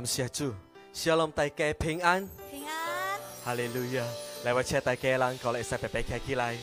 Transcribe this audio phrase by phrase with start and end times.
[0.00, 0.54] 感谢主，
[0.92, 4.04] 希望大家平安，平安，哈利路亚！
[4.44, 6.56] 来，我请大家郎，过来晒白白，起来。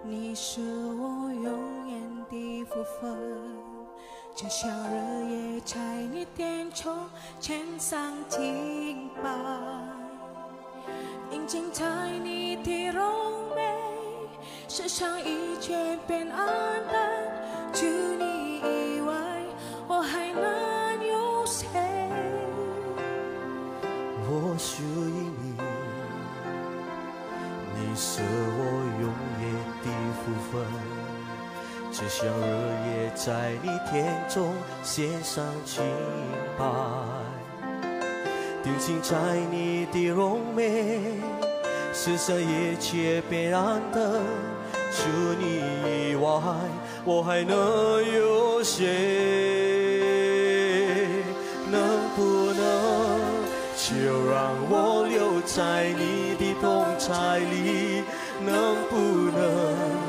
[0.03, 3.15] 你是我永远的福分，
[4.35, 5.77] 就像日夜在
[6.11, 6.89] 你点出
[7.39, 9.31] 千上听遍，
[11.31, 11.85] 静静在
[12.25, 13.61] 你的落美，
[14.67, 16.72] 世上一切变暗。
[32.03, 32.59] 只想日
[33.01, 34.53] 夜在你天中
[34.83, 35.85] 献上清
[36.59, 36.65] 白，
[38.61, 39.15] 定睛在
[39.53, 41.01] 你的容美，
[41.93, 44.21] 世上一切别暗的，
[44.91, 45.07] 除
[45.39, 46.41] 你以外
[47.05, 49.33] 我还能有谁？
[51.71, 51.81] 能
[52.17, 53.33] 不能
[53.77, 58.03] 就让我留在你的动态里？
[58.45, 60.02] 能不能？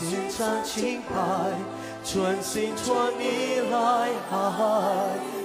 [0.00, 1.52] 千山千海，
[2.02, 5.39] 全心全意来爱。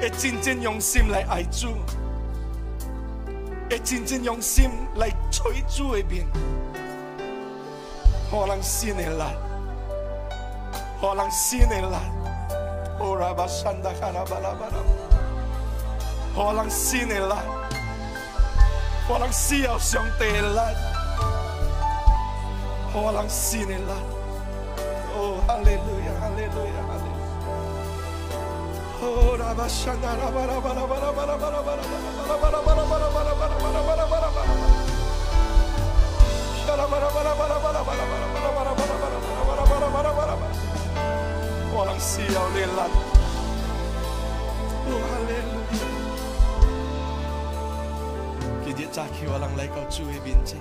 [0.00, 1.74] 会真正用心来爱主，
[3.68, 6.26] 会真正用心来吹主那边。
[8.30, 9.26] 何郎信了啦，
[10.98, 12.00] 何郎信了啦，
[12.98, 14.74] 哦，阿山打加拉巴拉巴啦，
[16.34, 17.36] 何郎信了啦，
[19.06, 19.28] 何郎
[19.62, 20.80] 要上得来啦，
[22.90, 23.94] 何郎信了
[25.14, 26.79] 哦，哈利路亚，哈利路亚。
[29.02, 29.70] All I
[41.96, 42.92] see are the land.
[44.86, 45.88] Oh, hallelujah.
[48.64, 50.56] Khi địa cha khi wa lang lai cầu chui bin chi.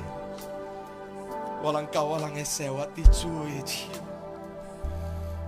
[1.64, 3.86] Wa lang cầu wa lang e se wa ti chui chi.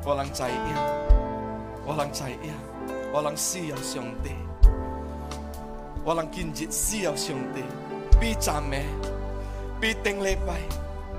[0.05, 0.77] Wa lang chạy yêu.
[1.88, 2.53] Wa lang chạy yêu.
[3.13, 4.30] 我浪西要上帝，
[6.06, 7.62] 我无今日地要上帝，
[8.22, 8.86] 比甲咩？
[9.82, 10.56] 比腾勒派，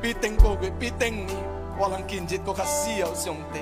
[0.00, 1.30] 比腾国国，比腾尼，
[1.78, 3.60] 无浪禁地国哈西澳西澳地，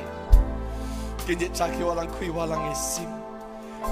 [1.34, 3.04] 起我浪开我人的心，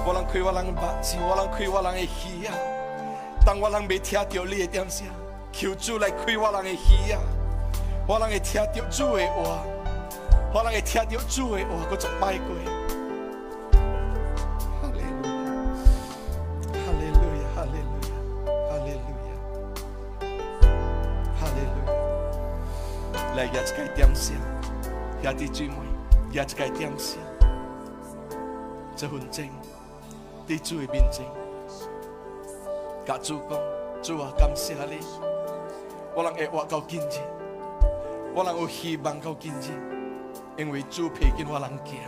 [0.06, 0.86] 我浪开我人的百，
[1.18, 2.52] 我浪开我人的耳呀！
[3.44, 5.04] 当我人未听到你的点声，
[5.50, 7.18] 求主来开我人的耳呀！
[8.06, 9.64] 我人会听到主的话，
[10.54, 12.77] 我人会听到主的话，我就拜过。
[23.44, 24.36] 也一该点心，
[25.22, 25.76] 也滴追梦，
[26.32, 26.90] 也只该点
[28.96, 29.48] 这份情，
[30.44, 31.24] 你主的面前，
[33.06, 33.56] 甲主公，
[34.02, 34.98] 主我感谢你。
[36.16, 37.20] 我能爱我搞经济，
[38.34, 39.66] 我能有希望搞今日，
[40.56, 41.98] 因为主陪紧我人行，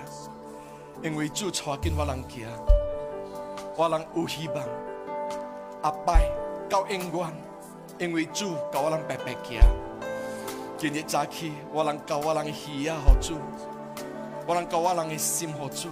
[1.00, 2.48] 因为主带紧我人行，
[3.76, 4.56] 我能有希望。
[5.82, 6.18] 阿爸，
[6.68, 7.38] 搞永远，
[8.00, 9.60] 因为主教我人白白行。
[10.80, 12.96] 今日早起，我能靠，我浪喜啊！
[13.04, 13.36] 好主？
[14.46, 15.90] 我能靠，我人是心，好主？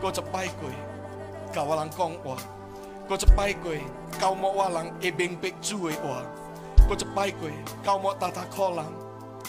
[0.00, 0.68] 哥就拜过，
[1.54, 2.36] 靠我人讲话。
[3.08, 3.70] 哥就拜过，
[4.18, 6.20] 靠莫我人会明白主的话。
[6.88, 7.48] 哥就拜过，
[7.84, 8.84] 靠我大大可能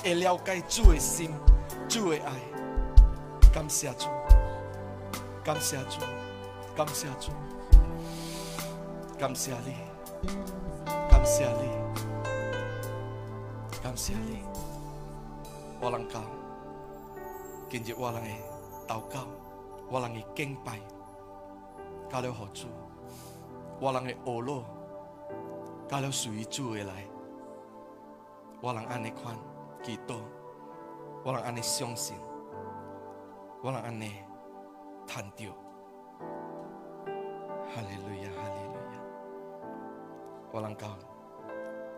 [0.04, 1.32] 会了解主的心，
[1.90, 2.32] 主的爱。
[3.52, 4.06] 感谢主，
[5.44, 6.06] 感谢主，
[6.76, 7.32] 感谢主，
[9.18, 9.76] 感谢你，
[11.10, 12.23] 感谢你。
[13.96, 16.20] 我能够
[17.70, 18.40] 今日我能诶，
[18.88, 19.28] 祷告，
[19.88, 20.80] 我能诶，敬拜，
[22.10, 22.66] 加了好处，
[23.80, 24.64] 我能诶，恶路，
[25.88, 27.06] 加了于煮而来，
[28.62, 29.36] 我能安尼宽，
[29.84, 30.16] 基督，
[31.24, 32.16] 我能安尼相信，
[33.62, 34.12] 我能安尼
[35.06, 35.50] 探究。
[37.76, 40.88] 哈利路亚，哈利路亚，我能够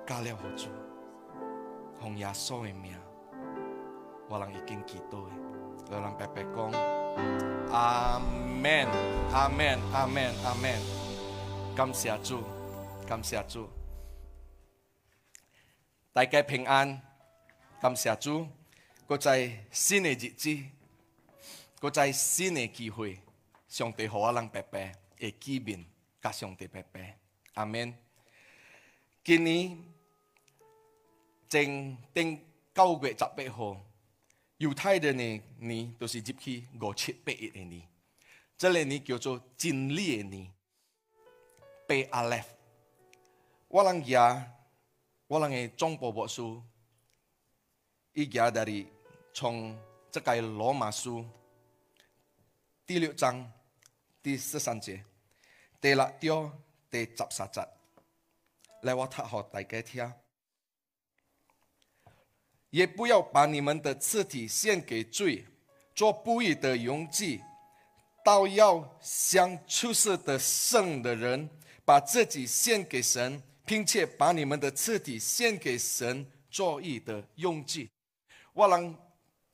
[0.06, 0.70] 加了好处。
[2.02, 2.96] 洪爷嫂的名，
[4.30, 5.32] 我人已经祈祷的。
[5.88, 8.88] 我人爸爸讲：「阿门，
[9.32, 10.80] 阿门，阿门，阿门。」
[11.76, 12.44] 感谢主，
[13.08, 13.70] 感谢主，
[16.14, 17.02] 大家平安。
[17.82, 18.48] 感谢主，
[19.06, 20.58] 搁在新的日子，
[21.80, 23.20] 搁在新的机会。
[23.68, 24.80] 上帝，和我人爸爸
[25.20, 25.86] 会见面，
[26.22, 26.66] 甲上帝。
[26.68, 27.00] 爸爸
[27.56, 27.94] 阿门，
[29.24, 29.95] 今年。
[31.48, 32.40] 正定
[32.74, 33.80] 九月十八号
[34.58, 37.86] 犹太的呢，都是进去五七八一的呢，
[38.58, 40.52] 这个呢叫做真理的呢
[41.88, 42.42] 被阿拉，
[43.68, 44.54] 我人无浪假，
[45.28, 46.62] 无浪嘅重保守，
[48.14, 48.86] 伊假的嚟
[49.34, 49.78] 从
[50.10, 51.26] 这个罗马书
[52.86, 53.52] 第六章
[54.24, 55.04] 第十三节
[55.82, 56.58] 第六条
[56.90, 57.68] 第十三节，
[58.84, 60.25] 来我读给大家听。
[62.76, 65.42] 也不要把你们的肢体献给罪，
[65.96, 67.42] 做不义的用具，
[68.22, 71.50] 倒要像出色的圣的人，
[71.86, 77.90] 把自己献给神，并且把你们的肢体献给神做义的用具。
[78.52, 78.94] 我让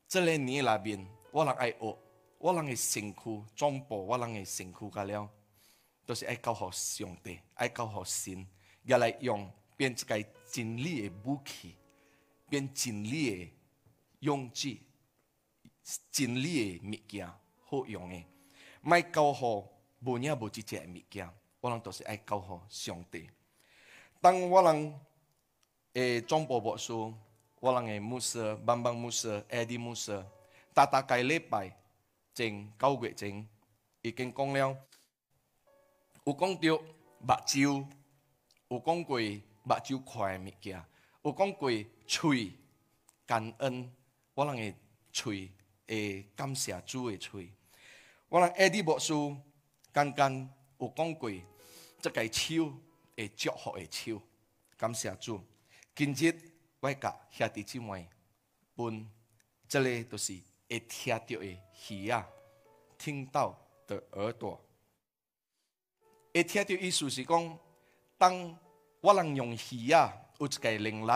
[0.07, 1.95] 这两年那边，我让爱我，
[2.39, 5.29] 我让辛苦，中播我让辛苦干了，
[6.07, 8.47] 都是爱搞好兄弟，爱搞好心，
[8.85, 11.75] 要来用，变作该经历的武器。
[12.51, 13.49] 变尽力、
[14.19, 14.81] 用气、
[16.11, 17.25] 尽力物件
[17.63, 18.21] 好用的，
[18.81, 19.65] 卖狗货，
[19.99, 21.29] 无影无只这些物件，
[21.61, 23.29] 我人都是爱交互兄弟。
[24.19, 24.99] 当我人
[25.93, 27.17] 诶，庄伯伯说，
[27.61, 30.21] 我人诶，穆斯、棒棒穆斯、艾迪穆斯，
[30.73, 31.73] 大大概礼拜
[32.35, 33.47] 前、九月前
[34.01, 34.77] 已经讲了，
[36.25, 36.75] 有讲吊，
[37.17, 37.85] 目睭，
[38.67, 40.85] 有讲过目睭快诶物件。
[41.23, 41.69] 有讲过，
[42.07, 42.53] 喙
[43.27, 43.91] 感恩，
[44.33, 44.75] 我人会
[45.11, 45.51] 喙
[45.87, 47.53] 会感谢主的喙，
[48.27, 49.37] 我人爱地播书，
[49.91, 51.29] 刚刚有讲过，
[52.01, 52.73] 这个手
[53.15, 54.19] 会祝福的手，
[54.75, 55.39] 感谢主，
[55.95, 56.33] 今日
[56.79, 58.09] 我甲兄弟姊妹
[58.77, 59.07] 问，
[59.69, 60.33] 这里都是
[60.71, 61.45] 会听到的
[62.07, 62.27] 耳啊，
[62.97, 64.59] 听到的耳朵。
[66.33, 67.59] 会听到意思是讲，
[68.17, 68.57] 当
[69.01, 70.20] 我人用耳啊。
[70.41, 71.11] 有一个能力，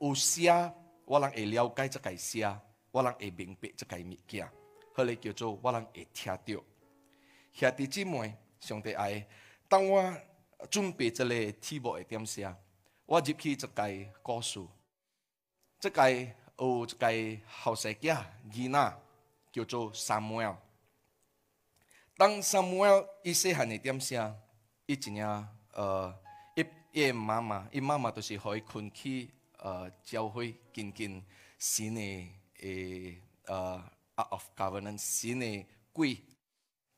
[0.00, 4.50] 有下，我能会了解这个下，我能会明白这个物件，
[4.94, 6.64] 后来叫做我能会听到。
[7.52, 9.24] 兄弟姊妹，上帝爱，
[9.68, 10.12] 当我
[10.68, 12.56] 准备这个题目的点下，
[13.06, 13.90] 我入去这个
[14.22, 14.60] 故事，
[15.78, 19.00] 这个有一个后生仔囡仔，
[19.52, 20.56] 叫做 Samuel。
[22.16, 24.34] 当 Samuel 一些行的点下，
[24.88, 26.12] 伊一样呃？
[26.98, 31.24] 耶，妈妈，伊妈妈都是可以去呃教会见敬
[31.56, 33.80] 神的，呃
[34.16, 36.18] ，of g o v e r n a n c e 神的鬼。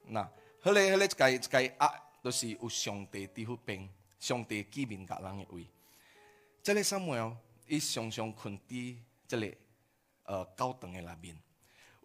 [0.06, 0.22] 那
[0.62, 1.86] 后来后来一该啊，
[2.22, 3.86] 都是有上帝的好兵，
[4.18, 5.66] 上帝居民打人诶位。
[6.62, 7.36] 这里 Samuel
[7.66, 8.96] 伊常常困伫
[9.28, 9.54] 这里，
[10.24, 11.36] 呃，高堂诶那边。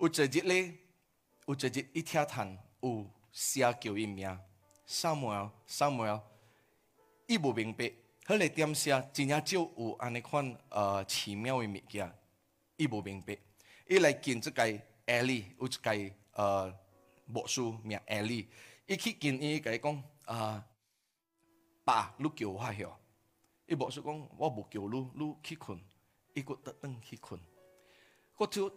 [0.02, 0.74] 有只日咧，
[1.46, 4.38] 有只日一听谈有写救一名
[4.86, 6.22] ，Samuel Samuel
[7.28, 7.86] 伊无明白，
[8.26, 12.12] 迄个点下，真正就有安尼款呃奇妙的物件，
[12.78, 13.36] 伊无明白。
[13.88, 14.62] 伊来见即个
[15.06, 16.72] 埃丽，有一个呃，
[17.26, 18.48] 牧师名埃丽，
[18.86, 20.64] 伊去见伊伊讲呃，
[21.84, 22.92] 爸，你叫我喎，
[23.68, 25.80] 伊无说讲我无叫你，你去困，
[26.36, 27.40] 伊个得等去困。
[28.38, 28.70] 我就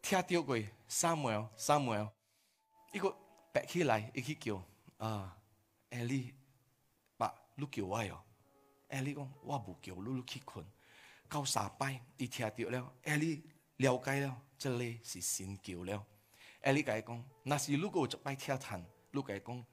[0.00, 2.12] 听到过三母哦，撒母哦，
[2.92, 3.12] 伊个
[3.52, 4.62] 爬起来，伊去叫
[4.98, 5.36] 啊，
[5.90, 6.32] 埃利。
[7.58, 8.22] 你叫我哟，
[8.88, 10.64] 艾利讲，我不叫你，你去困，
[11.26, 13.42] 到三拜，第听到了，艾利
[13.78, 16.06] 了解了，这里是神叫了，
[16.60, 18.36] 艾伊讲，若是卢哥一拜你
[19.22, 19.64] 甲伊讲，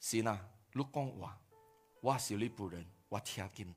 [0.00, 1.40] 是呐，你讲话，
[2.00, 3.74] 我是你仆人，我听经，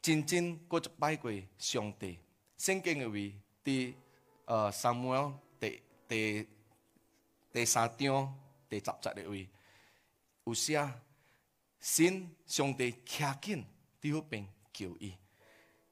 [0.00, 2.20] 真正过一拜过上帝，
[2.56, 3.92] 圣经的位的，
[4.44, 6.48] 呃，撒母耳第第
[7.52, 9.48] 第三章第十节的位，
[10.44, 10.78] 有写。
[11.84, 13.66] 神上帝倚紧
[14.00, 15.14] 伫迄边叫伊。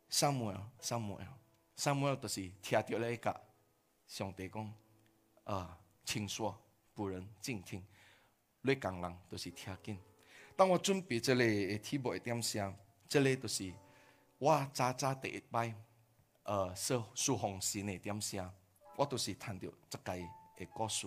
[0.08, 1.26] 萨 a 尔，萨 e 尔，
[1.76, 3.30] 萨 a 尔，u 是听听来听。
[4.06, 4.72] 上帝讲
[5.44, 5.76] 呃，
[6.06, 6.58] 请说，
[6.94, 7.84] 不能静听。
[8.62, 9.98] 你个人都是听紧。
[10.56, 12.74] 当我准备这类的题目的点声，
[13.06, 13.70] 这类都是
[14.38, 15.74] 我早第一摆，
[16.44, 18.50] 呃，说苏红是那点声，
[18.96, 20.16] 我都是谈到这个
[20.56, 21.06] 的故事。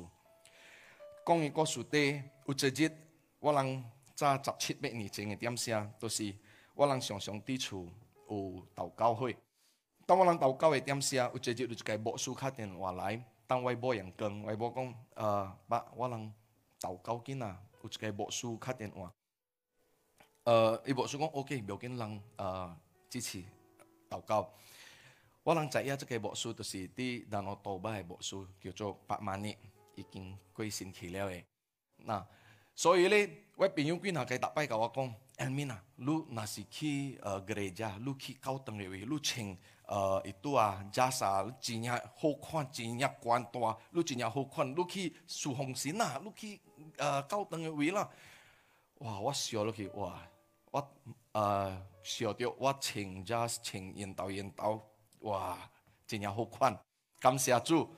[1.25, 2.91] 讲的故事底，有一日
[3.39, 3.83] 我人
[4.15, 6.33] 在十七八年前的点下，都是
[6.73, 7.85] 我人常常伫厝
[8.29, 9.35] 有祷告会。
[10.05, 16.33] 当我人祷告的点下，有直接有一个魔术打电话来，当微博养讲，微博讲，呃，爸，我人
[16.79, 19.13] 祷告紧啊，有一个魔术打电话，
[20.45, 22.75] 呃，伊魔术讲 OK，不要紧，咱呃
[23.09, 23.43] 支持
[24.09, 24.49] 祷告。
[25.43, 29.57] 我人知影即个魔术就是伫南澳五拜的魔术，叫做百万年
[29.95, 31.45] 已经过神去了诶。
[31.97, 32.25] 那
[32.73, 33.33] 所以呢？
[33.57, 37.19] 我朋友我讲可以，不派我讲 e l m i n 是你去，
[37.55, 46.59] 去教会，你去教堂，你穿呃一它啊，家汝真去，好真好宽大，你去，好看，你去，苏洪信啊，你去，
[46.97, 48.09] 教堂啦，
[48.95, 50.21] 哇，我笑，我去，哇，
[50.71, 54.85] 我笑着我称家穿引导引导，
[55.19, 55.57] 哇，
[56.05, 56.77] 真样好看，
[57.21, 57.89] 感谢主。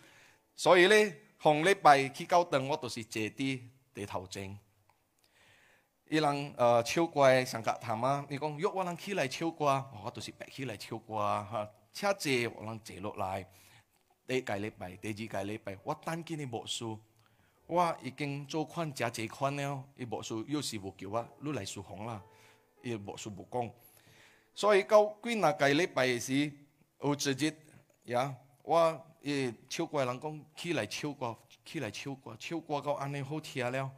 [0.56, 3.62] 所以咧，红礼拜去教堂，我都是坐伫
[3.96, 4.56] 地头前。
[6.10, 9.65] 伊人呃唱歌诶上课听嘛伊讲约我通起来唱歌
[10.06, 13.46] 我着是爬起来唱歌啊哈车坐有人坐落来
[14.26, 16.86] 第一届礼拜第二届礼拜我担惊你无事
[17.65, 22.24] 我已经做款食者款了伊无事又是无叫我你来舒服啦
[22.82, 23.70] 伊无事无讲
[24.56, 26.50] 所以到几若届礼拜时
[27.02, 27.54] 有一日
[28.06, 33.91] 呀我伊唱歌诶人讲起来唱歌起来唱歌唱歌到安尼好听了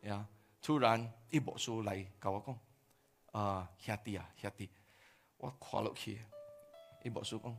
[0.00, 0.26] 呀
[0.66, 2.58] 突然一部书来甲我讲
[3.30, 4.68] 啊兄弟啊兄弟
[5.36, 6.18] 我看落去
[7.04, 7.56] 一部书讲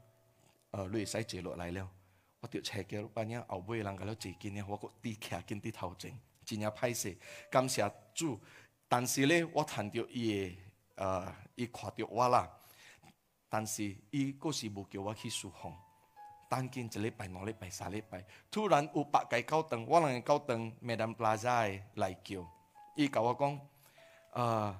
[0.72, 1.90] 呃你会使坐落来了
[2.42, 7.18] 我着车叫老板娘后尾人甲你坐紧了我搁伫徛紧伫头前真正歹势
[7.50, 8.38] 感谢主
[8.90, 10.58] 但是咧我趁着伊诶
[10.96, 12.46] 呃伊看着我啦
[13.48, 15.74] 但是伊佫是无叫我去书房
[16.50, 22.46] 等紧一礼拜两礼拜三礼拜突然有八个狗断我若会狗断明年 b l a z z 来叫
[22.98, 23.60] 伊甲我講，
[24.34, 24.76] 呃，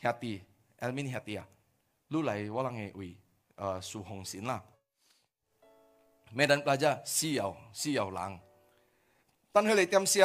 [0.00, 0.40] 兄弟
[0.78, 1.44] ，Elmin 兄弟啊，
[2.06, 3.16] 你嚟我人嘅位，
[3.56, 4.62] 呃，樹紅線啦。
[6.32, 8.38] Medan Plaza 私有私有人，
[9.50, 10.24] 但佢哋點寫？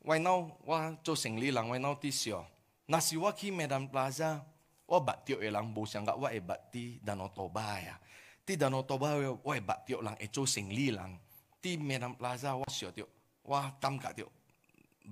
[0.00, 2.46] 為嬲我做城里人為嬲啲少，
[2.86, 4.38] 那是我去 Medan Plaza，
[4.84, 7.98] 我捌著嘅人無相甲我會捌啲 Danau Toba 呀，
[8.44, 11.18] 啲 Danau Toba 我會捌著人會做城里人，
[11.62, 13.06] 啲 Medan Plaza 我想著，
[13.42, 14.28] 我感覺著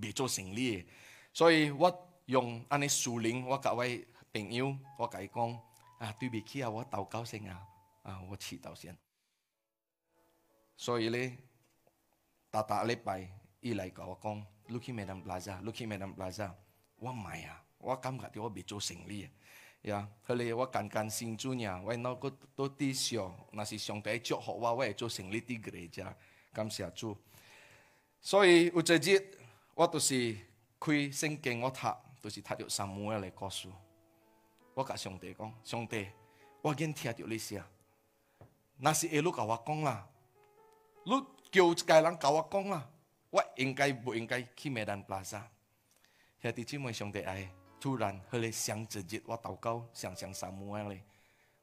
[0.03, 0.85] 未做城里嘅。
[1.37, 1.93] 所以我
[2.25, 5.53] 用安尼树林，我甲位朋友，我甲伊讲
[5.99, 7.63] 啊，对不起啊，我投稿先啊，
[8.05, 8.97] 啊，我祈祷先。
[10.79, 11.37] 所以咧，
[12.51, 13.29] 大大礼拜
[13.61, 16.51] 伊来甲我讲，lookin' madam plaza，lookin' madam plaza，
[16.97, 19.31] 我买啊，我感觉着我未做生理啊。
[19.83, 26.17] 伊讲，后来我讲讲新主娘，我那个都都抵消，那是上帝祝福我，我会做生理的 𠮶 个，伊就讲
[26.55, 27.15] 感谢主。
[28.23, 29.37] 所以，有一日，
[29.75, 30.35] 我著是。
[30.87, 31.79] 开圣经我读，
[32.23, 33.69] 都是读着撒母耳的故事。
[34.73, 36.07] 我甲上帝讲，上帝，
[36.63, 37.67] 我已经听着你讲。
[38.77, 40.09] 那是你卢甲我讲啦，
[41.03, 41.11] 你
[41.51, 42.89] 叫一家人甲我讲啦。
[43.31, 45.41] 我应该不应该去麦丹 p l 兄
[46.55, 51.01] 弟姐姐兄弟哎，突然，迄个上一日我祷告，上上撒母耳哩，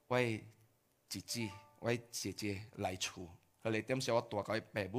[0.10, 3.24] 我姐姐，我姐姐来厝，
[3.64, 4.92] 迄来点时我祷告的背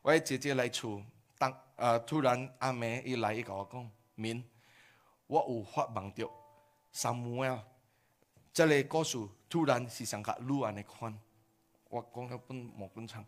[0.00, 1.04] 我姐姐来厝。
[1.40, 4.44] 当呃，突然阿妹一来，伊甲我讲明，
[5.26, 6.30] 我有法望到
[6.92, 7.64] 三 a 啊，
[8.52, 9.16] 这里故事
[9.48, 11.18] 突然是向甲 l 安尼款，
[11.88, 13.24] 我讲了本无本长，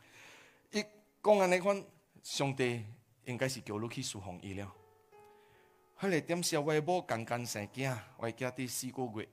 [0.72, 0.84] 伊
[1.24, 1.82] 讲安尼款，
[2.22, 2.84] 兄弟
[3.24, 4.70] 应该是叫你去侍奉伊了。
[5.98, 9.26] 迄个点下微博刚刚成囝，我囝的四个月，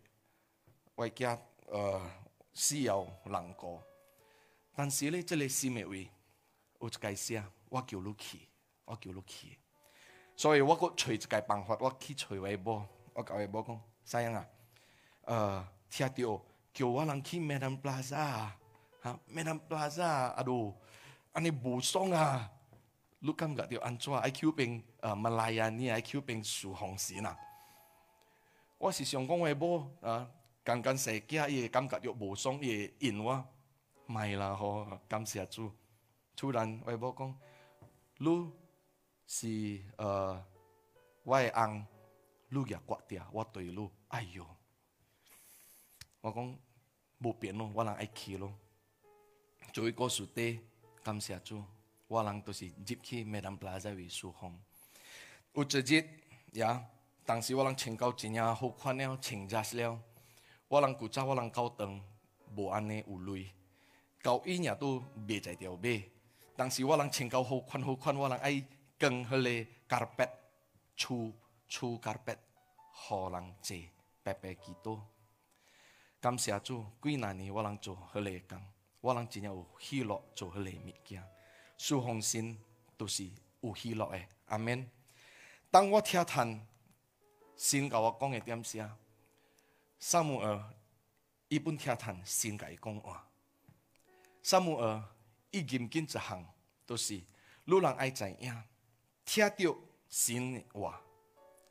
[0.96, 2.02] 外囝呃，
[2.54, 3.84] 需有人过。
[4.74, 6.10] 但是呢，这里是每位，
[6.78, 8.49] 我介绍我叫你去。
[8.90, 9.60] 我叫佢去，
[10.36, 14.48] 所以我个随一个办法，我去随微博，我搞微博讲，啥生啊，
[15.26, 16.42] 呃，听住
[16.74, 18.50] 叫我去諗起咩咁多嘢，嚇
[19.28, 20.76] 咩咁多嘢啊都，
[21.34, 22.50] 安尼无爽啊，
[23.20, 27.38] 你感觉夠安怎 i q 平誒馬來亞，呢 IQ 平徐红時啦，
[28.80, 30.28] 我是想讲微博啊，
[30.64, 33.36] 剛剛寫伊会感觉就无雙，嘢應我，
[34.08, 35.72] 唔係啦好感谢主，
[36.36, 37.38] 突然微博讲，
[38.18, 38.52] 你。
[39.32, 40.44] 是，呃，
[41.24, 41.86] 我会安，
[42.50, 44.44] 路呀，阔铁我对路，哎哟！
[46.22, 46.58] 我讲，
[47.20, 48.52] 无变咯，我人爱去咯。
[49.72, 50.28] 作为一个叔
[51.04, 51.64] 感谢主，就，
[52.08, 54.60] 我人都是入去，没当不在位数红。
[55.54, 56.04] 有一日
[56.54, 56.84] 呀，
[57.24, 59.98] 当时我人穿到清呀，好看料，清扎实料。
[60.68, 62.02] 我人古早，我人高登，
[62.56, 63.48] 无安尼有累，
[64.24, 66.02] 高伊年都未在调买
[66.56, 68.66] 当时我人穿到好看好看，我人爱。
[69.00, 69.30] 跟迄
[69.66, 70.24] 个加勒比
[70.98, 71.34] 出
[71.70, 72.34] 出加勒比
[72.92, 73.76] 湖人坐
[74.24, 75.02] 白白机多
[76.20, 78.66] 感谢主几难年我拢做迄个工
[79.00, 81.24] 我拢真正有喜乐做迄个物件
[81.78, 82.60] 舒服心
[82.98, 83.26] 都是
[83.62, 84.20] 有喜乐的。
[84.48, 84.86] 阿免
[85.72, 86.68] 当我听听
[87.56, 88.98] 先甲我讲诶点啥？
[89.98, 90.62] 萨姆尔
[91.48, 93.26] 伊本听听先甲伊讲话
[94.44, 95.02] 萨姆尔
[95.52, 96.46] 伊引擎一行
[96.86, 97.22] 著是
[97.64, 98.62] 路人爱知影
[99.32, 99.78] 听到
[100.10, 101.00] 神的话，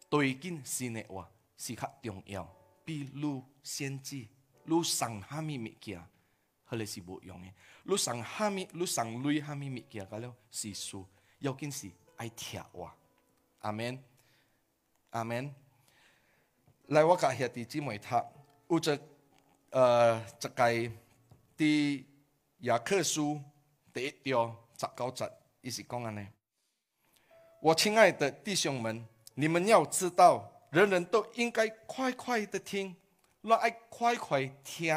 [0.09, 2.49] 对听神的话是较重要。
[2.85, 4.25] 比如先知，
[4.65, 6.01] 如上哈咪物件，
[6.71, 7.49] 迄个是无用的。
[7.83, 11.05] 如上哈咪，如上瑞哈咪物件，啊，了是输，
[11.41, 12.95] 要紧是爱听话。
[13.59, 14.05] 阿门，
[15.11, 15.53] 阿门。
[16.87, 18.15] 来，我兄下姊妹读，
[18.71, 19.01] 有在
[19.71, 20.93] 呃，一届
[21.57, 22.05] 伫
[22.61, 23.43] 雅克书
[23.93, 26.25] 第一条十九节，伊是讲安尼。
[27.61, 32.95] 我亲爱的弟兄们，你们要知道，人人都应该快快的听，
[33.41, 34.95] 那爱快快听，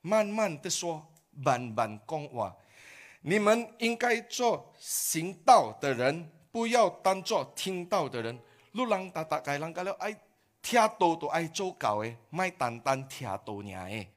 [0.00, 2.54] 慢慢的说，慢慢讲话。
[3.22, 8.38] 你们应该做行道的人，不要当做听道的人。
[8.72, 10.16] 路浪大大该浪噶了，爱
[10.62, 14.08] 听多多爱做搞诶，卖单单听多年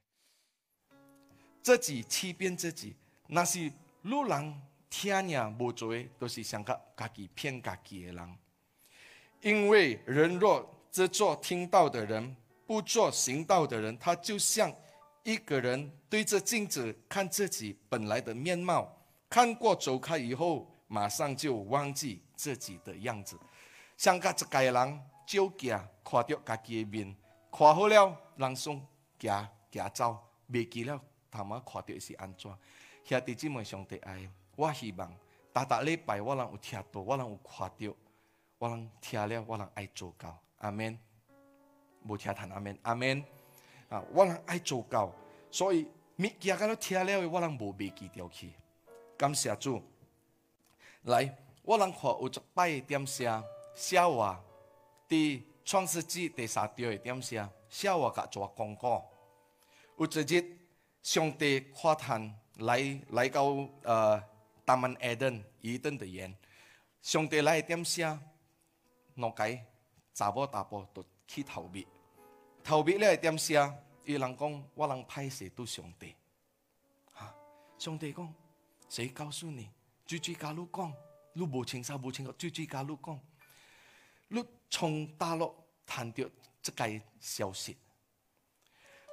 [1.64, 2.96] 自己欺骗自己，
[3.28, 3.72] 那是
[4.04, 4.62] 路人
[4.96, 5.52] 天呀！
[5.58, 8.36] 不做都是想个自己骗自己的人，
[9.42, 12.34] 因为人若只做听到的人，
[12.68, 14.72] 不做行道的人，他就像
[15.24, 18.88] 一个人对着镜子看自己本来的面貌，
[19.28, 23.36] 看过走开以后，马上就忘记自己的样子。
[23.98, 27.14] 想个这个人就假看着自己的面，
[27.52, 28.86] 看好了人送
[29.20, 30.16] 假假走，
[30.52, 31.02] 别记了，
[31.32, 32.48] 他妈到掉是安怎？
[33.04, 34.30] 兄弟姐妹，上弟哎。
[34.56, 35.12] 我希望
[35.52, 37.94] 大大礼拜，我能有听到，我能有看到，
[38.60, 40.40] 我能听了，我能爱做到。
[40.60, 40.98] 阿门，
[42.08, 43.24] 无听谈阿门，阿门
[43.90, 45.12] 啊，我能爱做到，
[45.52, 48.54] 所以每件看都听了，我能无未记掉去。
[49.18, 49.82] 感谢主，
[51.04, 53.44] 来，我能看有一摆点声
[53.76, 54.42] 笑话，
[55.10, 59.02] 伫创世纪第三章的点声笑话，甲做讲讲，
[59.98, 60.58] 有一日
[61.02, 63.46] 上帝夸叹来来到
[63.84, 64.24] 呃。
[64.66, 66.34] 他们挨登一定的言，
[67.02, 68.18] 上帝来点啥？
[69.16, 69.64] 我该
[70.14, 71.86] 查某大伯都去逃避，
[72.64, 73.74] 逃避了点啥？
[74.06, 76.16] 有人讲我让派谁都上帝，
[77.12, 77.34] 哈！
[77.78, 78.34] 上帝讲
[78.90, 79.70] 谁告诉你？
[80.06, 80.94] 追追甲路讲，
[81.34, 83.18] 你不清楚不清楚，追追加路讲，
[84.30, 85.54] 你从大陆
[85.86, 86.24] 探到
[86.62, 87.74] 这个消息，《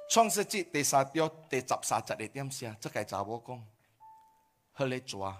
[0.09, 2.75] 创世纪》第三、条第十三十的点啥？
[2.79, 3.65] 这个查某讲。
[4.73, 5.37] 后个抓，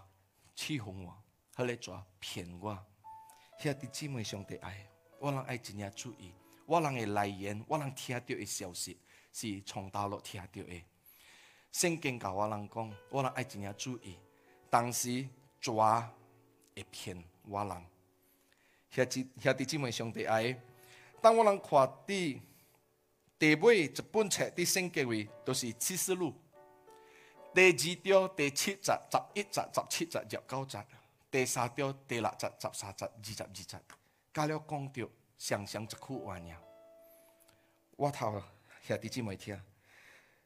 [0.56, 1.12] 欺哄我；
[1.56, 2.78] 后个抓，骗我。
[3.60, 4.88] 兄弟姐妹兄弟爱，
[5.20, 6.34] 我人爱怎样注意？
[6.66, 8.98] 我人的来源，我人听到的消息
[9.32, 10.84] 是从大陆听到的。
[11.72, 14.18] 圣经教我讲，我人爱怎样注意？
[14.70, 15.26] 当时
[15.60, 16.08] 抓，
[16.76, 17.86] 会骗我人。
[18.90, 20.60] 兄弟兄弟姐妹兄弟爱，
[21.22, 22.42] 当我让看地，
[23.40, 26.34] 第一本、册的圣经位都是启示路。
[27.54, 30.78] 第二条第七节、十一节、十七节、十九节；
[31.30, 33.80] 第三条第六节、十三节、二十二节。
[34.34, 36.42] 加了讲着常常一句话尔。
[37.98, 39.60] 我头了，弟姊妹听。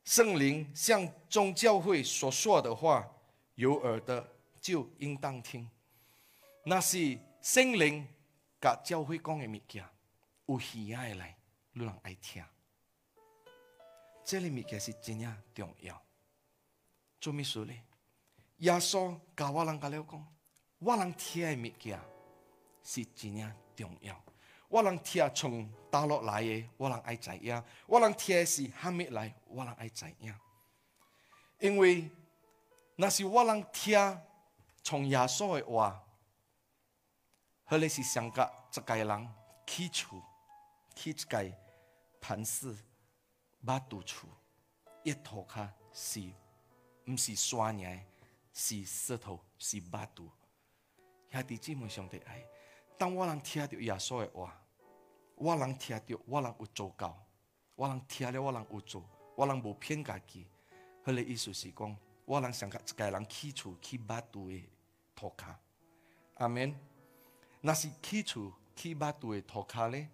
[0.04, 3.08] 圣灵向众教会所说的话，
[3.54, 4.28] 有耳的
[4.60, 5.70] 就应当听。
[6.64, 8.08] 那是圣灵
[8.60, 9.86] 甲教会讲的物件，
[10.48, 11.38] 有喜爱来，
[11.74, 12.44] 有人爱听。
[14.24, 16.02] 这个物件是真正重要？
[17.26, 17.74] 做咩事呢？
[18.58, 20.28] 耶稣教我人甲了讲，
[20.78, 22.00] 我人听物件
[22.84, 24.16] 是真正重要。
[24.70, 27.56] 我人听从倒落来嘅，我人爱知影；
[27.88, 30.32] 我人听是哈咩来，我人爱知影。
[31.60, 32.08] 因为
[32.96, 34.22] 那是我人听
[34.84, 36.04] 从耶稣嘅话，
[37.68, 39.30] 佢哋是上个一个人
[39.66, 40.22] 起初，
[40.94, 41.52] 起一个
[42.22, 42.72] 磐石，
[43.66, 44.28] 把独处
[45.04, 46.22] 一拖卡是。
[47.06, 47.98] 不是刷牙，
[48.52, 50.30] 是石头，是巴肚。
[51.32, 52.44] 兄弟姐妹，兄弟爱，
[52.98, 54.60] 当我能听到耶稣的话，
[55.36, 57.24] 我能听到，我能有做到，
[57.76, 60.48] 我能听了，我能有做，我能不骗自己。
[61.04, 64.60] 好个意思是讲，我能想给一个人去除、去巴肚的
[65.16, 65.60] 涂卡。
[66.36, 66.74] 阿门。
[67.62, 70.08] 那是去除、去巴肚的涂卡呢？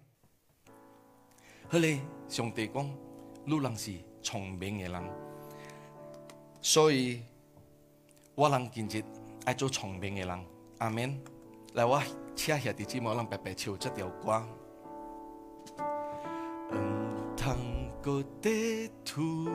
[1.70, 2.98] 好嘞，兄弟讲，
[3.46, 5.31] 路人是聪明的人。
[6.62, 7.20] 所以
[8.36, 9.02] 我能见持，
[9.44, 10.38] 爱做聪明的人，
[10.78, 11.20] 阿明，
[11.74, 12.00] 来，我
[12.36, 14.44] 车下的车毛能白白唱这条歌。
[16.70, 17.56] 嗯，汤
[18.40, 19.48] 的图，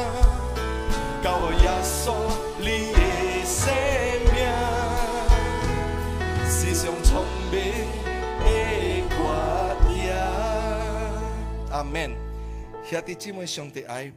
[11.71, 12.15] 阿门。
[12.85, 14.11] 兄弟姊妹，上帝爱，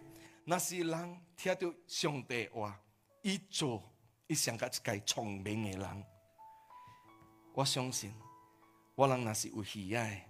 [0.44, 2.78] 那是人听到上帝话，
[3.22, 3.82] 一做
[4.26, 6.04] 一想，个一个聪明的人。
[7.52, 8.14] 我相信，
[8.94, 10.26] 我人那是有喜爱，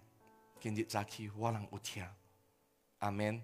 [0.61, 2.05] 今日早起我人有听。
[2.99, 3.41] 阿门。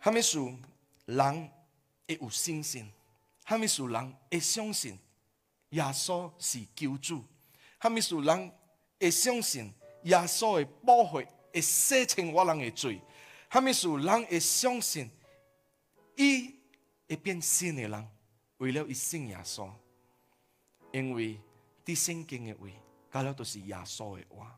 [0.00, 0.52] 哈密数，
[1.06, 1.59] 人。
[2.16, 2.90] 会有信心，
[3.44, 4.98] 哈密属人会相信
[5.70, 7.18] 耶稣是救主；
[7.78, 8.52] 哈密属人
[9.00, 9.72] 会相信
[10.04, 11.20] 耶稣的保护
[11.52, 12.96] 会洗清我人的罪；
[13.48, 15.08] 哈密属人会相信，
[16.16, 16.54] 伊
[17.08, 18.08] 会变新的人，
[18.58, 19.70] 为了一信耶稣，
[20.92, 21.40] 因为
[21.84, 22.66] 伫圣经的话，
[23.12, 24.56] 讲了都是耶稣的话。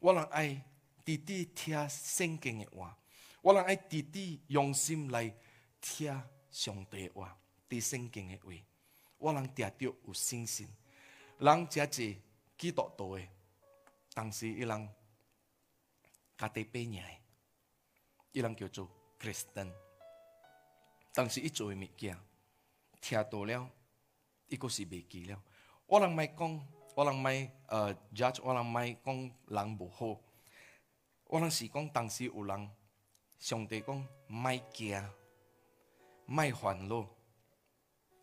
[0.00, 0.60] 我能爱
[1.04, 2.96] 弟弟听圣经的话，
[3.42, 5.32] 我能爱弟弟用心来
[5.80, 6.20] 听。
[6.54, 7.36] 上帝话，
[7.68, 8.52] 伫圣经的话，
[9.18, 10.68] 我人听到有信心，
[11.40, 12.14] 人遮是
[12.56, 13.22] 基督徒的。
[14.14, 14.88] 但是，伊人
[16.38, 17.02] 家己背 p 呢？
[18.30, 18.88] 伊人叫做
[19.18, 19.68] Christian。
[21.12, 22.16] 但是，伊做诶物件，
[23.00, 23.68] 听到了，
[24.46, 25.42] 伊个是记了。
[25.88, 30.20] 我人卖讲，我人卖呃 judge，我人卖讲人无好。
[31.24, 32.70] 我人是讲，当时有人
[33.40, 35.04] 上帝讲，卖惊。
[36.26, 37.06] 卖烦恼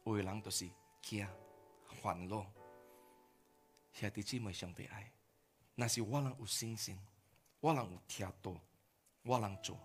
[0.06, 0.68] 有诶人著是
[1.02, 1.28] 惊
[2.02, 2.44] 烦恼
[3.94, 5.12] 兄弟姊妹相对爱
[5.76, 6.98] 若是我人有信心
[7.60, 8.58] 我人有天赋
[9.24, 9.78] 我人做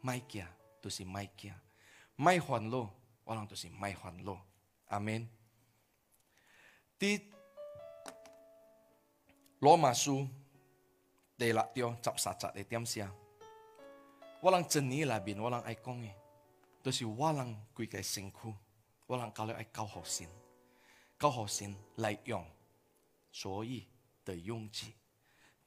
[0.00, 0.46] 莫惊
[0.80, 1.52] 著是莫惊
[2.16, 2.90] 莫烦恼
[3.24, 4.40] 我人著是莫烦恼
[4.86, 5.28] 阿门。
[6.98, 7.30] 第
[9.58, 10.26] 罗马书
[11.36, 13.08] 第六章十三节二点写，
[14.40, 16.14] 我人真年里面我人爱讲诶
[16.82, 18.52] 都是我人规个辛苦，
[19.06, 20.28] 我人家了爱教好心，
[21.18, 22.44] 教好心来用，
[23.30, 23.86] 所以
[24.24, 24.92] 的勇气，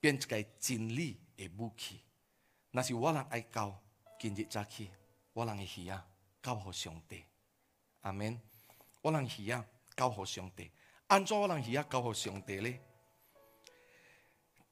[0.01, 2.01] 变个真理的武器。
[2.71, 3.81] 那是我人爱教，
[4.19, 4.91] 今日早起
[5.31, 6.05] 我让去啊，
[6.43, 7.23] 教好上帝。
[8.01, 8.39] 阿门。
[9.01, 9.63] 我让去啊，
[9.95, 10.69] 教好上帝。
[11.07, 12.77] 安怎我让去啊，教好上帝呢？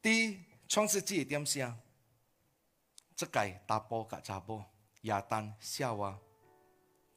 [0.02, 1.72] 第创世纪的点些，
[3.16, 4.66] 这个大伯甲查波
[5.02, 6.20] 亚当夏娃。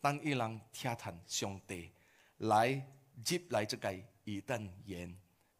[0.00, 1.90] 当一人听从上帝，
[2.38, 3.92] 来入来这个
[4.24, 5.08] 伊登园，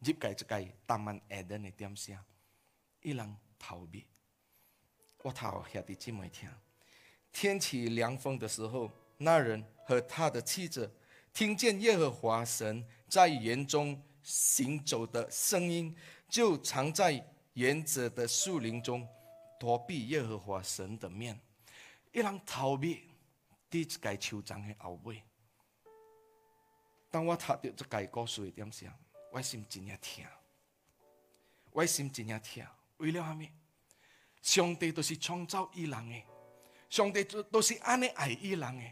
[0.00, 2.22] 入来这个大满埃登的点下，
[3.02, 4.06] 一人逃避。
[5.22, 6.48] 我操，下的真美听。
[7.32, 10.90] 天起凉风的时候，那人和他的妻子
[11.32, 15.94] 听见耶和华神在园中行走的声音，
[16.28, 17.24] 就藏在
[17.54, 19.06] 园子的树林中，
[19.58, 21.38] 躲避耶和华神的面，
[22.12, 23.15] 一人逃避。
[23.84, 25.22] 这界酋长的后尾，
[27.10, 28.92] 当我读到这界故事的点上，
[29.32, 30.24] 我心真也疼，
[31.72, 32.64] 我心真也疼。
[32.98, 33.50] 为了哈咪，
[34.40, 36.22] 上帝都是创造伊人的，
[36.88, 38.84] 上帝都都是安尼爱伊人的。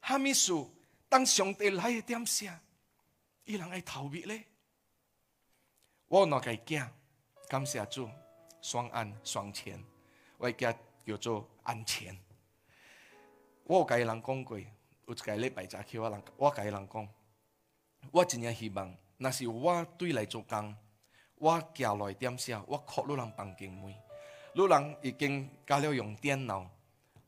[0.00, 0.70] 哈咪说，
[1.08, 2.60] 当上帝来的点下，
[3.44, 4.44] 伊人爱逃避咧。
[6.08, 6.84] 我拿个惊，
[7.48, 8.10] 感谢主，
[8.60, 9.82] 双安双全，
[10.38, 12.16] 我一家叫做安全。
[13.70, 17.08] 我有甲伊人讲过，有一个礼拜早起，我人我甲伊人讲，
[18.10, 20.74] 我真正希望，若是我对来做工，
[21.36, 23.94] 我行来点声，我靠路人房间门，
[24.54, 26.68] 路人已经教了用电脑，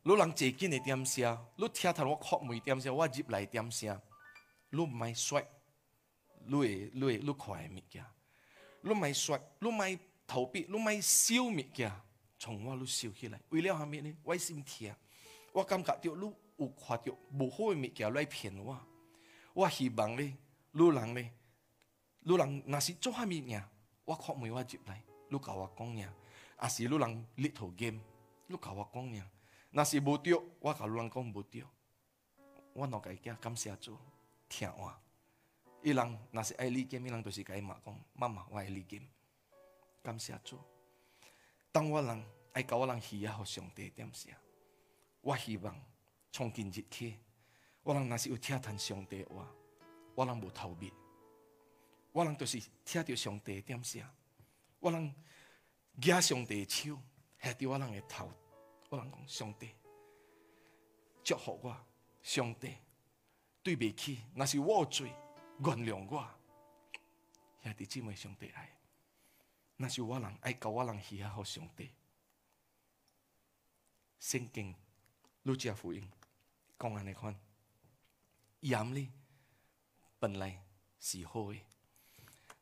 [0.02, 3.96] 路人坐紧的点声，路听头我靠门点声，我入来点声。
[4.70, 5.46] 路唔系摔，
[6.46, 8.04] 路会路会看快物件，
[8.80, 11.92] 路唔系摔，路唔系逃避，路唔系笑物件，
[12.38, 14.12] 从我路笑起来，为了虾米呢？
[14.24, 14.92] 我心痛。
[15.52, 18.78] 我感觉着，你有看到无好的物件来骗我。
[19.52, 20.34] 我希望你，
[20.72, 21.30] 女人咧，
[22.20, 23.62] 女人若是做虾物嘢，
[24.06, 26.06] 我靠门我入来，你甲我讲嘢；，
[26.56, 27.90] 啊是女人立头 g
[28.46, 29.22] 你甲我讲嘢；，
[29.70, 31.62] 若是无对，我甲女人讲无对。
[32.74, 33.96] 我两个囝感谢主，
[34.48, 34.92] 听我。
[35.82, 39.02] 伊人若是爱你 g 伊人就是甲伊骂讲妈妈，我爱你 g
[40.02, 40.58] 感谢主。
[41.70, 42.24] 当我人
[42.54, 44.32] 爱甲我人喜爱互上帝点声。
[45.22, 45.74] 我希望
[46.32, 47.16] 从今日起，
[47.84, 49.48] 我人若是有听谈上帝话，
[50.16, 50.92] 我人无逃避，
[52.10, 54.02] 我人就是听着上帝点声，
[54.80, 55.14] 我人
[56.00, 56.98] 举上帝的手，
[57.40, 58.30] 下伫我人个头，
[58.88, 59.70] 我人讲上帝
[61.22, 61.76] 祝福我，
[62.20, 62.74] 上帝
[63.62, 65.06] 对袂起，那是我罪，
[65.60, 66.28] 原谅我，
[67.62, 68.68] 兄弟姊妹上帝爱，
[69.76, 71.92] 那是我人爱教我人起好上帝，
[74.18, 74.74] 圣经。
[75.44, 76.08] 路加福音，
[76.78, 77.34] 讲安内款，
[78.60, 79.08] 盐呢
[80.20, 80.62] 本来
[81.00, 81.58] 是好的，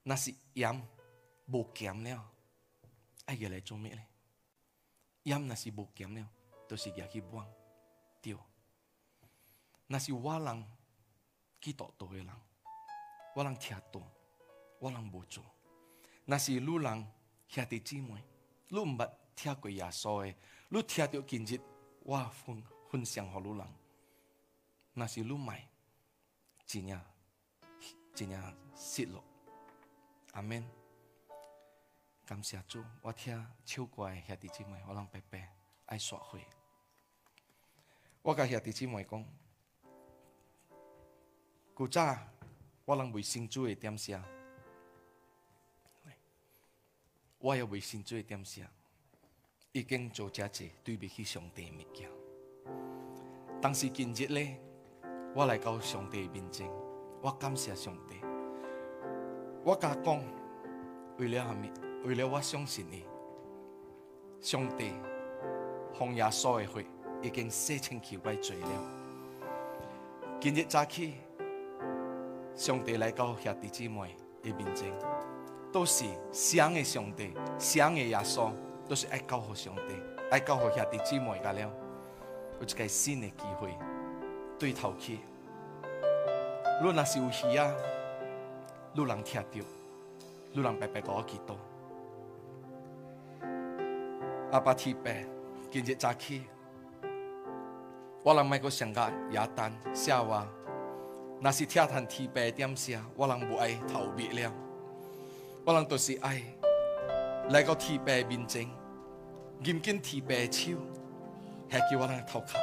[0.02, 0.74] 那是盐
[1.46, 2.26] 无咸了，
[3.26, 4.02] 爱要来做咩咧？
[5.24, 6.26] 盐那是无咸了，
[6.66, 7.46] 就是入去忘
[8.22, 8.38] 掉。
[9.86, 10.64] 那是我人
[11.60, 12.28] 乞讨徒诶人，
[13.36, 14.00] 我人听讨，
[14.78, 15.44] 我人无做。
[16.24, 17.06] 那是路人
[17.46, 18.14] 乞得姊妹，
[18.70, 20.34] 汝毋捌听过耶稣诶，
[20.70, 21.60] 汝听到今日。
[22.04, 22.30] 哇！
[22.88, 23.60] 分享好浓，
[24.94, 25.64] 那西鲁迈，
[26.66, 27.04] 今下
[28.14, 29.22] 今下食了，
[30.32, 30.66] 阿门。
[32.24, 33.34] 感谢主，我听
[33.64, 35.22] 唱歌的兄弟姊妹，我让白
[35.86, 36.44] 爱撒悔。
[38.22, 39.24] 我跟兄弟姊妹讲，
[41.74, 42.16] 古早
[42.86, 43.92] 我让微信做的点
[47.38, 48.66] 我也一点声。
[49.72, 52.08] 已经做遮姐，对不起上帝，物件。
[53.62, 54.56] 但是今日呢，
[55.32, 56.68] 我来到上帝面前，
[57.22, 58.16] 我感谢上帝。
[59.62, 60.18] 我敢讲
[61.18, 61.70] 为了阿弥，
[62.04, 63.04] 为了我相信你，
[64.40, 64.90] 上帝，
[65.94, 66.86] 红亚稣的血
[67.22, 68.68] 已经洗千九百罪了。
[70.40, 71.14] 今日早起，
[72.56, 74.08] 上帝来到兄弟兄们
[74.42, 74.92] 的面前，
[75.72, 78.50] 都是想的上帝，想的耶稣。
[78.90, 79.94] 都是爱交好上帝，
[80.32, 81.60] 爱交好兄弟姊妹噶了，
[82.60, 83.68] 有一个新的机会，
[84.58, 85.20] 对头去。
[86.80, 87.72] 如果那是有起啊，
[88.96, 89.62] 路人听掉，
[90.54, 91.56] 路人白白攞祈多，
[94.50, 95.24] 阿爸踢白，
[95.70, 96.42] 今日早起，
[98.24, 100.44] 我人每個商家牙丹夏娃，
[101.38, 103.00] 那是踢得提白点算？
[103.14, 104.52] 我人无爱逃避了，
[105.64, 106.42] 我人都是爱
[107.50, 108.68] 来到提白面前。
[109.62, 110.72] 认紧提白手，
[111.68, 112.56] 下起我人头壳。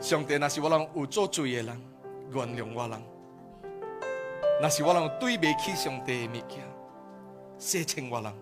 [0.00, 1.80] 上帝，那是我人有做罪的人，
[2.32, 2.98] 原谅我人；
[4.62, 6.66] 那是我人对不起上帝的物件，
[7.58, 8.32] 赦清我人。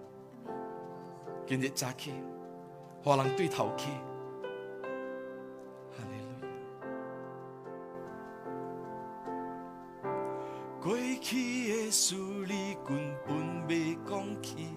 [1.44, 2.12] 今日早起，
[3.02, 3.86] 我人对头去。
[10.80, 11.34] 过去
[11.70, 12.96] 的事，你根
[13.26, 13.36] 本
[13.68, 14.68] 袂讲起。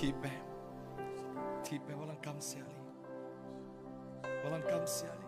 [0.01, 0.30] 疲惫，
[1.68, 2.74] 疲惫，我浪感谢你，
[4.44, 5.26] 我浪感谢你，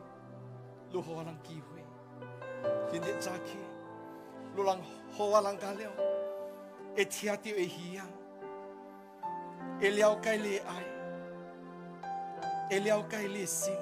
[0.93, 1.83] 如何我能机会，
[2.89, 3.59] 今日咋去？
[4.55, 4.79] 路浪
[5.11, 5.91] 好无浪材料，
[6.97, 8.07] 一贴到会气呀，
[9.81, 10.73] 一了解恋爱，
[12.71, 13.75] 一了解内心，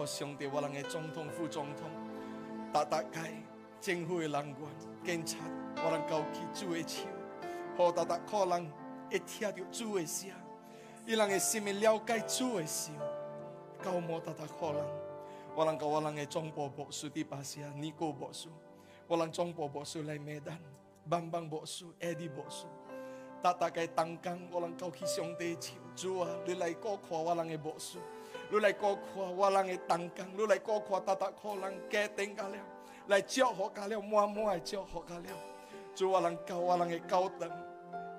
[0.06, 1.88] 兄弟，我浪个总统、副总统，
[2.72, 3.18] 大大界
[3.80, 4.56] 政府嘅人员、
[5.04, 5.38] 警察，
[5.76, 7.04] 我浪够去主嘅手，
[7.78, 8.70] 好大大可能
[9.10, 10.28] 一听到主嘅声，
[11.06, 12.90] 伊人的心面了解主嘅事，
[13.82, 14.82] 高冇大大可能，
[15.54, 18.48] 我浪够我浪个总部部署迪帕西啊，尼古博士，
[19.08, 20.58] 我浪聪婆部苏来梅丹、
[21.08, 22.66] 巴姆邦博士、埃迪博士，
[23.42, 26.28] 大大界当康，我能够去兄弟做主啊，
[26.58, 27.98] 来过国我浪个博士。
[28.60, 32.56] 来高看我人的当如来高看搭搭可能街定嘎了，
[33.08, 35.22] 来祝福家了，满满的祝福家了。
[35.94, 37.48] 主我浪教我人的高等，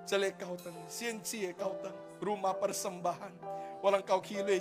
[0.06, 2.88] 这里高等，先知的高等，如马 p e r s
[3.82, 4.60] 我浪搞去 i l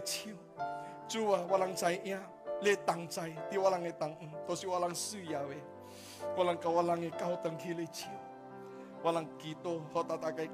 [1.08, 2.20] 主啊，我我浪菜呀
[2.60, 2.74] l
[3.08, 5.54] 在，t 我浪的当恩，都是我需要的。
[6.36, 7.86] 我浪搞我让的高等去 i l
[9.02, 9.56] 我浪 k i
[9.92, 10.46] 和大好搭搭该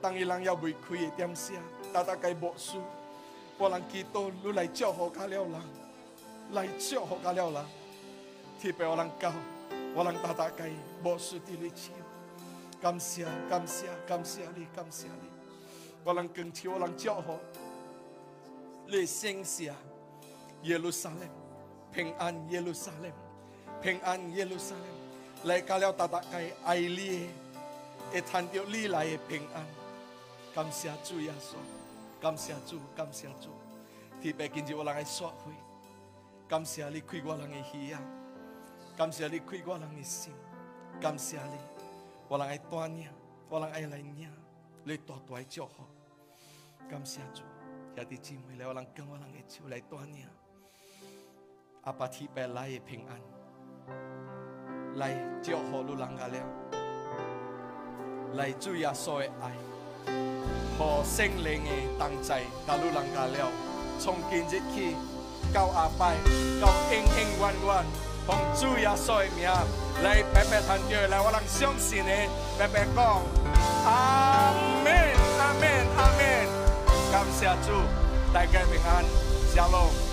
[0.00, 1.54] 当一人要杯亏点下，
[1.92, 2.78] 大搭该包苏。
[3.60, 5.44] 我来祈祷，来祝福，来了，
[6.52, 7.66] 来祝福，来了。
[8.62, 9.08] 特别我来，
[9.96, 10.70] 我来大大开，
[11.02, 11.90] 保守地雷区。
[12.80, 15.28] 感谢，感谢，感谢你，感谢你。
[16.04, 17.20] 我来恳求，我来祈祷，
[18.86, 19.74] 你声响，
[20.62, 21.28] 耶路撒冷，
[21.92, 23.10] 平安，耶路撒冷，
[23.82, 24.84] 平安，耶路撒冷。
[25.46, 27.60] 来，我来大打开，以色
[28.12, 29.66] 会谈到你来的平安。
[30.54, 31.77] 感谢主耶稣。
[32.20, 33.50] 感谢主，感谢主，
[34.20, 35.04] 特别今日我人爱
[36.48, 38.00] 感谢你开我人的喜啊，
[38.96, 40.32] 感谢你开我人的心，
[41.00, 41.56] 感谢你，
[42.26, 43.08] 我人爱多年，
[43.48, 44.32] 我人爱来年，
[44.86, 45.84] 来多做祝福，
[46.90, 47.42] 感谢主，
[47.96, 50.26] 亚当姊妹来我人跟我人的主来锻炼，
[51.82, 56.44] 阿爸天父来也平安，来祝福路浪家俩，
[58.34, 60.37] 来主耶稣的爱。
[60.78, 63.50] 和圣灵的同在加入人家了，
[63.98, 64.96] 从今日起，
[65.52, 66.14] 到阿拜，
[66.62, 67.84] 到恩恩怨怨，
[68.24, 69.48] 奉主耶稣的名
[70.04, 73.20] 来白白团教，来我弟相信的白白讲，
[73.86, 74.52] 阿
[74.84, 74.94] 门，
[75.40, 76.58] 阿门，阿门。
[77.10, 77.72] 感谢主，
[78.32, 79.04] 大家平安，
[79.52, 80.07] 下龙。